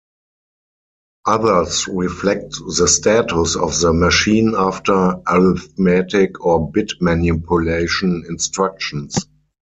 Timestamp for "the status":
2.75-3.55